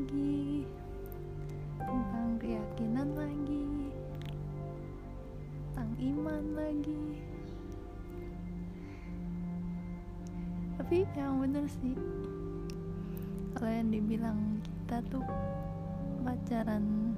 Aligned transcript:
lagi. 0.00 0.64
Tentang 1.76 2.28
keyakinan 2.40 3.08
lagi. 3.12 3.68
Tentang 5.76 5.92
iman 6.00 6.44
lagi. 6.56 7.04
Tapi 10.80 11.04
yang 11.12 11.44
bener 11.44 11.68
sih 11.68 11.92
kalau 13.52 13.68
yang 13.68 13.92
dibilang 13.92 14.40
kita 14.64 15.04
tuh 15.12 15.26
pacaran 16.24 17.12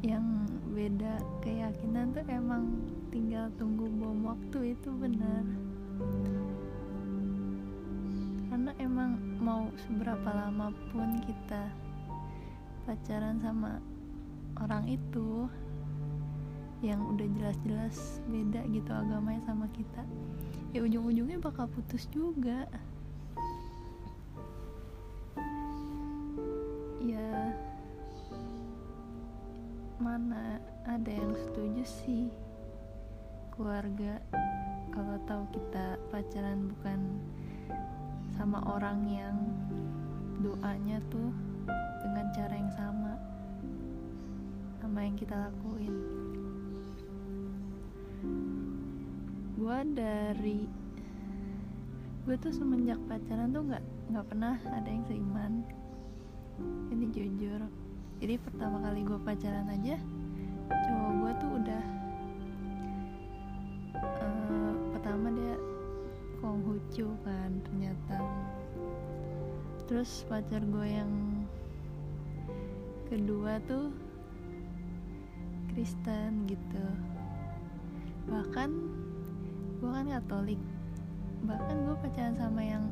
yang 0.00 0.24
beda 0.72 1.20
keyakinan 1.44 2.16
tuh 2.16 2.24
emang 2.32 2.64
tinggal 3.12 3.52
tunggu 3.60 3.84
bom 4.00 4.24
waktu 4.24 4.72
itu 4.72 4.88
benar 4.96 5.44
karena 8.56 8.72
emang 8.80 9.20
mau 9.36 9.68
seberapa 9.84 10.32
lama 10.32 10.72
pun 10.88 11.20
kita 11.28 11.68
pacaran 12.88 13.36
sama 13.44 13.84
orang 14.56 14.88
itu 14.88 15.44
yang 16.80 17.04
udah 17.04 17.28
jelas-jelas 17.36 18.24
beda 18.24 18.64
gitu 18.72 18.88
agamanya 18.88 19.44
sama 19.44 19.68
kita 19.76 20.00
ya 20.72 20.80
ujung-ujungnya 20.88 21.36
bakal 21.36 21.68
putus 21.68 22.08
juga. 22.08 22.64
Ya 27.04 27.52
mana 30.00 30.64
ada 30.88 31.12
yang 31.12 31.36
setuju 31.44 31.84
sih? 31.84 32.32
Keluarga 33.52 34.16
kalau 34.96 35.20
tahu 35.28 35.44
kita 35.52 36.00
pacaran 36.08 36.72
bukan 36.72 37.20
sama 38.36 38.60
orang 38.68 39.00
yang 39.08 39.36
doanya 40.44 41.00
tuh 41.08 41.32
dengan 42.04 42.28
cara 42.36 42.54
yang 42.54 42.72
sama 42.72 43.16
sama 44.78 45.02
yang 45.02 45.16
kita 45.18 45.34
lakuin. 45.34 45.94
Gue 49.56 49.78
dari 49.96 50.60
gue 52.22 52.36
tuh 52.38 52.52
semenjak 52.54 53.00
pacaran 53.10 53.50
tuh 53.50 53.66
nggak 53.66 53.84
nggak 54.14 54.26
pernah 54.30 54.54
ada 54.70 54.86
yang 54.86 55.04
seiman. 55.08 55.66
Ini 56.92 57.04
jujur 57.10 57.60
jadi 58.16 58.40
pertama 58.40 58.80
kali 58.80 59.04
gue 59.04 59.18
pacaran 59.20 59.68
aja 59.68 59.96
cowok 60.66 61.12
gue 61.20 61.32
tuh 61.36 61.50
udah 61.62 61.82
terus 69.86 70.26
pacar 70.26 70.66
gue 70.66 70.88
yang 70.90 71.12
kedua 73.06 73.62
tuh 73.70 73.94
Kristen 75.70 76.42
gitu. 76.50 76.86
Bahkan 78.26 78.70
gue 79.78 79.90
kan 79.90 80.06
Katolik. 80.10 80.58
Bahkan 81.46 81.76
gue 81.86 81.96
pacaran 82.02 82.34
sama 82.34 82.62
yang 82.66 82.90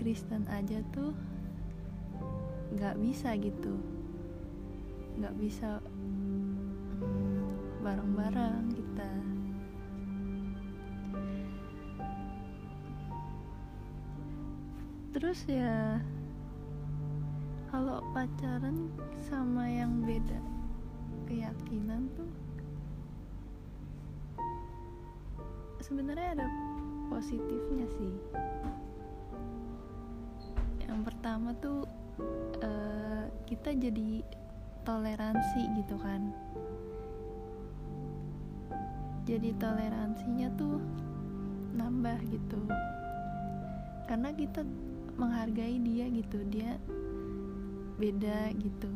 Kristen 0.00 0.48
aja 0.48 0.80
tuh 0.96 1.12
nggak 2.72 2.96
bisa 3.04 3.36
gitu. 3.36 3.76
Nggak 5.20 5.36
bisa 5.36 5.84
bareng-bareng 7.84 8.72
kita 8.72 9.10
terus 15.12 15.44
ya 15.44 16.00
kalau 17.68 18.00
pacaran 18.16 18.88
sama 19.28 19.68
yang 19.68 20.04
beda 20.04 20.40
keyakinan 21.28 22.08
tuh 22.16 22.28
sebenarnya 25.82 26.38
ada 26.38 26.48
positifnya 27.12 27.86
sih. 27.98 28.14
Yang 30.86 31.00
pertama 31.04 31.52
tuh 31.58 31.84
uh, 32.64 33.26
kita 33.44 33.76
jadi 33.76 34.24
toleransi 34.86 35.62
gitu 35.82 35.96
kan. 36.00 36.32
Jadi 39.28 39.52
toleransinya 39.58 40.48
tuh 40.56 40.80
nambah 41.76 42.18
gitu. 42.30 42.62
Karena 44.08 44.32
kita 44.32 44.64
menghargai 45.16 45.76
dia 45.82 46.06
gitu. 46.08 46.38
Dia 46.48 46.76
beda 48.00 48.50
gitu 48.58 48.90